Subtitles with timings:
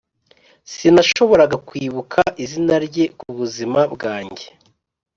[0.71, 4.45] sinashoboraga kwibuka izina rye kubuzima bwanjye.